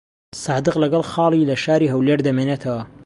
[0.43, 2.81] سادق لەگەڵ خاڵی لە شاری هەولێر دەمێنێتەوە.